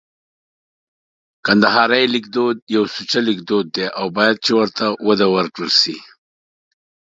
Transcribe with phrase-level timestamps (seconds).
[1.45, 5.95] کندهارۍ لیکدود یو سوچه لیکدود دی او باید چي ورته وده ورکول سي